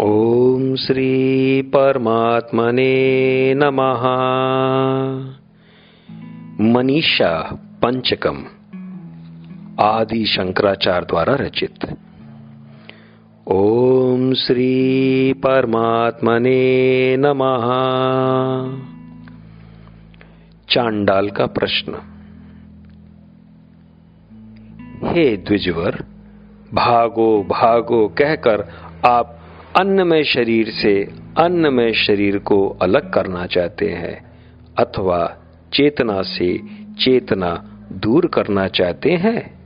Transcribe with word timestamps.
ॐ 0.00 0.76
श्री 0.76 1.62
परमात्मने 1.62 2.94
नमः। 3.54 4.02
मनीषा 6.60 7.58
पंचकम, 7.82 8.44
आदि 9.80 10.26
शंकराचार्य 10.26 11.06
द्वारा 11.06 11.34
रचित। 11.34 11.96
ओम 13.46 14.34
श्री 14.34 15.32
परमात्मने 15.32 17.16
नमः। 17.16 17.64
चांडाल 20.70 21.30
का 21.30 21.46
प्रश्न। 21.46 21.94
हे 25.04 25.36
द्विजवर, 25.36 26.04
भागो 26.74 27.42
भागो 27.42 28.08
कहकर 28.08 28.68
आप 29.04 29.35
अन्नमय 29.76 30.24
शरीर 30.24 30.70
से 30.70 31.08
अन्नमय 31.38 31.92
शरीर 31.92 32.38
को 32.38 32.68
अलग 32.68 33.12
करना 33.12 33.46
चाहते 33.46 33.86
हैं, 33.86 34.32
अथवा 34.78 35.36
चेतना 35.72 36.22
से 36.22 36.58
चेतना 37.04 37.64
दूर 37.92 38.26
करना 38.26 38.68
चाहते 38.68 39.10
हैं। 39.10 39.60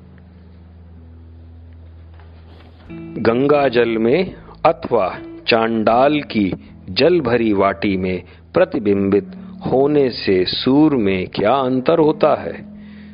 गंगा 3.18 3.68
जल 3.68 3.88
में 3.88 4.34
अथवा 4.66 5.18
चांडाल 5.48 6.20
की 6.20 6.52
जल 6.90 7.20
भरी 7.20 7.52
वाटी 7.52 7.96
में 7.96 8.22
प्रतिबिंबित 8.54 9.26
होने 9.66 10.10
से 10.10 10.44
सूर 10.44 10.96
में 10.96 11.26
क्या 11.28 11.52
अंतर 11.52 11.98
होता 11.98 12.42
है? 12.42 12.64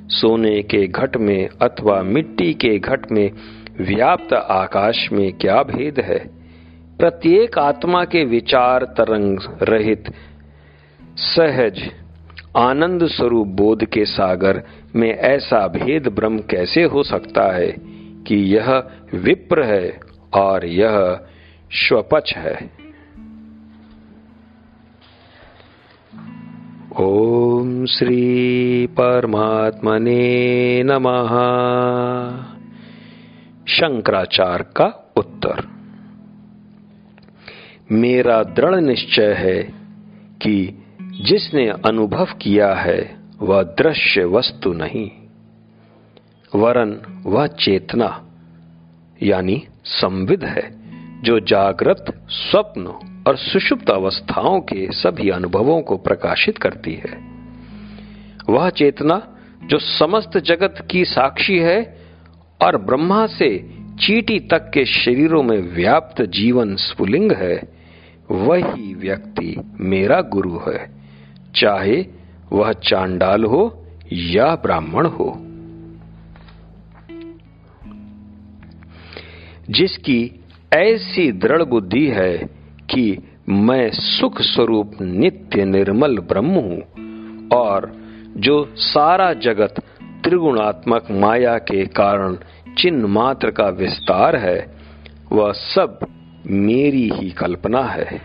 सोने 0.08 0.62
के 0.62 0.86
घट 0.86 1.16
में 1.16 1.48
अथवा 1.48 2.02
मिट्टी 2.02 2.55
के 2.55 2.78
घट 2.78 3.12
में 3.12 3.30
व्याप्त 3.80 4.33
आकाश 4.33 5.08
में 5.12 5.33
क्या 5.33 5.62
भेद 5.62 6.00
है? 6.00 6.36
प्रत्येक 6.98 7.58
आत्मा 7.58 8.05
के 8.05 8.25
विचार 8.25 8.84
तरंग 8.84 9.41
रहित, 9.62 10.05
सहज, 11.16 11.91
आनंद 12.56 13.06
स्वरूप 13.06 13.47
बोध 13.47 13.84
के 13.84 14.05
सागर 14.05 14.62
में 14.97 15.14
ऐसा 15.14 15.69
भेद 15.69 16.08
ब्रह्म 16.08 16.39
कैसे 16.39 16.83
हो 16.83 17.02
सकता 17.02 17.52
है 17.52 17.77
कि 18.27 18.56
यह 18.56 18.84
विप्र 19.14 19.62
है 19.62 20.00
और 20.34 20.64
यह 20.64 21.20
स्वपच 21.70 22.34
है? 22.36 22.70
ओम 27.00 27.86
श्री 27.86 28.86
परमात्मने 28.86 30.83
नमः। 30.83 31.28
शंकराचार्य 33.69 34.64
का 34.77 35.12
उत्तर। 35.17 35.66
मेरा 37.92 38.42
दृढ़ 38.42 38.75
निश्चय 38.75 39.33
है 39.33 39.62
कि 40.42 40.84
जिसने 41.03 41.69
अनुभव 41.69 42.29
किया 42.42 42.75
है, 42.75 43.17
वह 43.42 43.62
दृश्य 43.62 44.25
वस्तु 44.25 44.73
नहीं। 44.73 45.11
वरन 46.55 47.23
वह 47.27 47.47
चेतना, 47.47 48.29
यानी 49.23 49.67
संविद 49.84 50.45
है, 50.45 50.75
जो 51.23 51.41
जागृत 51.41 52.27
स्वप्न 52.29 52.87
और 53.27 53.37
सुषुप्त 53.37 53.91
अवस्थाओं 53.91 54.61
के 54.61 54.92
सभी 54.92 55.31
अनुभवों 55.31 55.83
को 55.83 55.97
प्रकाशित 55.97 56.59
करती 56.59 56.95
है। 56.95 57.19
वह 58.51 58.70
चेतना, 58.70 59.37
जो 59.64 59.79
समस्त 59.79 60.39
जगत 60.39 60.89
की 60.91 61.05
साक्षी 61.05 61.59
है 61.59 62.01
और 62.62 62.77
ब्रह्मा 62.77 63.27
से 63.27 63.75
चीटी 64.01 64.41
तक 64.41 64.70
के 64.75 64.84
शरीरों 64.84 65.42
में 65.42 65.59
व्याप्त 65.59 66.23
जीवन 66.23 66.77
स्फुलिंग 66.77 67.33
है 67.33 67.75
वही 68.30 68.94
व्यक्ति 68.94 69.77
मेरा 69.80 70.20
गुरु 70.20 70.58
है। 70.68 70.90
चाहे 71.56 72.06
वह 72.52 72.73
चांडाल 72.73 73.45
हो 73.45 73.84
या 74.12 74.55
ब्राह्मण 74.55 75.06
हो। 75.06 75.36
जिसकी 79.70 80.45
ऐसी 80.73 81.33
दृढ़ 81.33 81.62
बुद्धि 81.62 82.06
है 82.06 82.39
कि 82.90 83.18
मैं 83.48 83.90
सुख 83.90 84.40
स्वरूप 84.40 84.92
नित्य 85.01 85.64
निर्मल 85.64 86.18
ब्रह्म 86.18 86.51
हूँ 86.51 86.83
और 87.48 87.92
जो 88.36 88.74
सारा 88.77 89.33
जगत 89.33 89.74
त्रिगुणात्मक 90.24 91.06
माया 91.11 91.58
के 91.58 91.86
कारण 91.86 92.36
चिन्ह 92.78 93.06
मात्र 93.06 93.51
का 93.51 93.68
विस्तार 93.68 94.36
है, 94.36 94.77
वह 95.33 95.52
सब 95.52 95.98
मेरी 96.46 97.11
ही 97.14 97.30
कल्पना 97.30 97.83
है। 97.83 98.20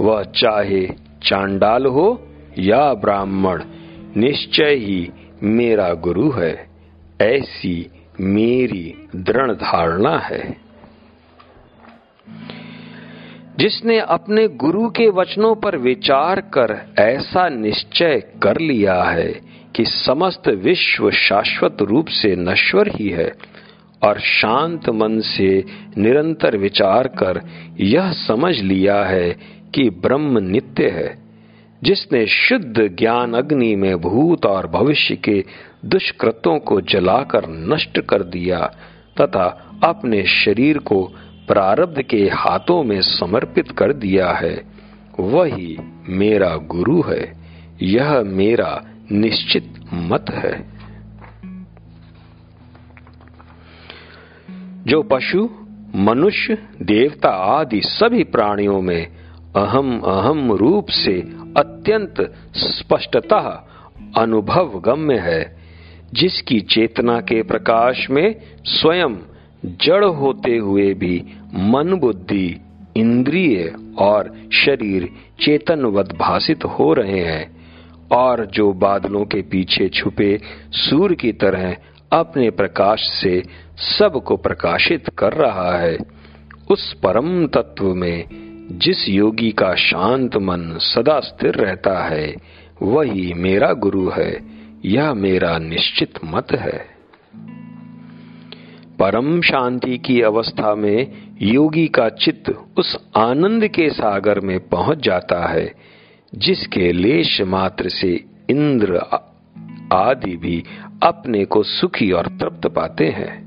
वह 0.00 0.22
चाहे 0.22 0.86
चांडाल 1.22 1.86
हो 1.86 2.26
या 2.58 2.94
ब्राह्मण, 2.94 3.62
निश्चय 4.16 4.74
ही 4.74 5.10
मेरा 5.42 5.94
गुरु 5.94 6.30
है। 6.30 6.66
ऐसी 7.20 7.90
मेरी 8.20 9.08
दृढ़ 9.16 9.52
धारणा 9.52 10.18
है। 10.18 10.56
जिसने 13.58 13.98
अपने 13.98 14.48
गुरु 14.48 14.90
के 14.90 15.08
वचनों 15.08 15.54
पर 15.54 15.76
विचार 15.76 16.40
कर 16.40 16.94
ऐसा 16.98 17.48
निश्चय 17.48 18.22
कर 18.42 18.58
लिया 18.60 19.02
है 19.02 19.32
कि 19.76 19.84
समस्त 19.84 20.48
विश्व 20.48 21.10
शाश्वत 21.10 21.76
रूप 21.82 22.06
से 22.08 22.36
नश्वर 22.36 22.88
ही 22.88 23.08
है। 23.08 23.32
और 24.04 24.18
शांत 24.20 24.88
मन 24.88 25.20
से 25.20 25.64
निरंतर 25.98 26.56
विचार 26.56 27.08
कर 27.08 27.40
यह 27.80 28.12
समझ 28.12 28.54
लिया 28.58 29.04
है 29.04 29.36
कि 29.74 29.90
ब्रह्म 29.90 30.38
नित्य 30.38 30.88
है, 30.88 31.24
जिसने 31.82 32.26
शुद्ध 32.26 32.96
ज्ञान 32.98 33.34
अग्नि 33.34 33.76
में 33.76 33.96
भूत 33.96 34.46
और 34.46 34.66
भविष्य 34.66 35.16
के 35.16 35.44
दुष्कृतों 35.84 36.58
को 36.58 36.80
जलाकर 36.80 37.48
नष्ट 37.48 38.00
कर 38.00 38.22
दिया 38.22 38.58
तथा 39.20 39.44
अपने 39.84 40.22
शरीर 40.24 40.78
को 40.78 41.02
प्रारब्ध 41.48 42.02
के 42.02 42.28
हाथों 42.28 42.82
में 42.84 43.00
समर्पित 43.02 43.70
कर 43.70 43.92
दिया 43.92 44.30
है, 44.32 44.54
वही 45.20 45.76
मेरा 46.08 46.56
गुरु 46.56 47.02
है, 47.02 47.32
यह 47.82 48.22
मेरा 48.22 48.84
निश्चित 49.12 49.74
मत 49.94 50.30
है। 50.30 50.73
जो 54.86 55.02
पशु, 55.02 55.48
मनुष्य, 55.96 56.58
देवता 56.82 57.28
आदि 57.28 57.80
सभी 57.84 58.24
प्राणियों 58.24 58.82
में 58.82 59.06
अहम 59.56 60.00
अहम 60.00 60.52
रूप 60.52 60.86
से 60.88 61.20
अत्यंत 61.56 62.34
स्पष्टतः 62.56 63.60
अनुभव 64.16 64.82
गम्य 64.84 65.18
है, 65.18 65.56
जिसकी 66.14 66.60
चेतना 66.60 67.20
के 67.20 67.42
प्रकाश 67.42 68.10
में 68.10 68.36
स्वयं 68.64 69.16
जड़ 69.64 70.04
होते 70.04 70.56
हुए 70.56 70.94
भी 70.94 71.24
मन 71.54 71.98
बुद्धि, 72.00 72.60
इंद्रिय 72.96 73.74
और 73.98 74.34
शरीर 74.52 75.08
चेतनवत 75.40 76.16
भाषित 76.18 76.64
हो 76.64 76.92
रहे 76.92 77.20
हैं, 77.20 77.56
और 78.12 78.46
जो 78.46 78.72
बादलों 78.72 79.24
के 79.24 79.42
पीछे 79.42 79.88
छुपे 79.88 80.40
सूर्य 80.72 81.14
की 81.14 81.32
तरह 81.32 81.76
अपने 82.18 82.50
प्रकाश 82.50 83.00
से 83.00 83.42
सबको 83.98 84.36
प्रकाशित 84.36 85.08
कर 85.18 85.32
रहा 85.32 85.78
है। 85.78 85.98
उस 86.70 86.92
परम 86.92 87.46
तत्व 87.46 87.94
में 87.94 88.24
जिस 88.70 89.08
योगी 89.08 89.50
का 89.50 89.74
शांत 89.74 90.36
मन 90.36 90.78
सदा 90.78 91.20
स्थिर 91.20 91.54
रहता 91.54 91.98
है, 92.04 92.34
वही 92.82 93.32
मेरा 93.32 93.72
गुरु 93.72 94.10
है, 94.10 94.40
यह 94.84 95.14
मेरा 95.14 95.58
निश्चित 95.58 96.18
मत 96.24 96.52
है। 96.52 96.94
परम 98.98 99.40
शांति 99.40 99.98
की 99.98 100.20
अवस्था 100.20 100.74
में 100.74 101.12
योगी 101.42 101.88
का 101.88 102.08
चित्त 102.08 102.54
उस 102.76 103.08
आनंद 103.16 103.68
के 103.68 103.90
सागर 103.90 104.40
में 104.40 104.68
पहुँच 104.68 104.98
जाता 104.98 105.46
है, 105.46 105.72
जिसके 106.34 106.92
लेश 106.92 107.40
मात्र 107.40 107.88
से 107.88 108.24
इंद्र 108.50 108.96
आदि 109.92 110.36
भी 110.36 110.64
अपने 111.02 111.44
को 111.44 111.62
सुखी 111.62 112.12
और 112.12 112.26
तृप्त 112.26 112.66
पाते 112.66 113.08
हैं। 113.08 113.44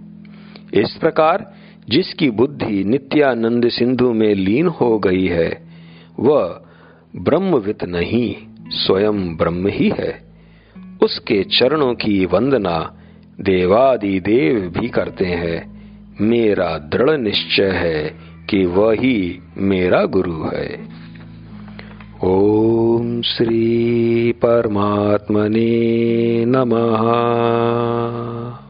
इस 0.74 0.94
प्रकार 0.94 1.54
जिसकी 1.90 2.30
बुद्धि 2.30 2.84
नित्यानंद 2.84 3.70
सिंधु 3.70 4.14
में 4.14 4.36
लीन 4.36 4.68
हो 4.68 5.00
गई 5.00 5.28
है, 5.28 5.68
वह 6.20 6.62
ब्रह्मवित 7.16 7.84
नहीं, 7.84 8.36
स्वयं 8.70 9.38
ब्रह्म 9.38 9.68
ही 9.68 9.94
है। 10.00 10.28
उसके 11.04 11.44
चरणों 11.44 11.94
की 11.94 12.26
वंदना 12.26 12.98
देवादि 13.42 14.20
देव 14.20 14.74
भी 14.80 14.88
करते 14.88 15.26
हैं। 15.26 15.78
मेरा 16.22 16.78
दृढ़ 16.78 17.18
निश्चय 17.18 17.72
है 17.72 18.16
कि 18.50 18.66
वही 18.66 19.40
मेरा 19.58 20.06
गुरु 20.06 20.44
है। 20.54 20.90
ओम 22.24 23.22
श्री 23.22 24.32
परमात्मने 24.32 26.46
नमः। 26.46 28.67